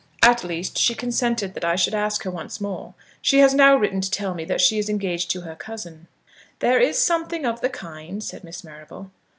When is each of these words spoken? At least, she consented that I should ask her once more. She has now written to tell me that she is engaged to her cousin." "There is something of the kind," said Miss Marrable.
At 0.23 0.43
least, 0.43 0.79
she 0.79 0.95
consented 0.95 1.53
that 1.53 1.63
I 1.63 1.75
should 1.75 1.93
ask 1.93 2.23
her 2.23 2.31
once 2.31 2.59
more. 2.59 2.95
She 3.21 3.37
has 3.37 3.53
now 3.53 3.75
written 3.75 4.01
to 4.01 4.09
tell 4.09 4.33
me 4.33 4.43
that 4.45 4.59
she 4.59 4.79
is 4.79 4.89
engaged 4.89 5.29
to 5.29 5.41
her 5.41 5.55
cousin." 5.55 6.07
"There 6.57 6.79
is 6.79 6.97
something 6.97 7.45
of 7.45 7.61
the 7.61 7.69
kind," 7.69 8.23
said 8.23 8.43
Miss 8.43 8.63
Marrable. 8.63 9.11